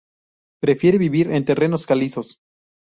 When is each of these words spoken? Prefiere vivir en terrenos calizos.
Prefiere 0.63 0.97
vivir 0.97 1.29
en 1.31 1.45
terrenos 1.45 1.85
calizos. 1.85 2.37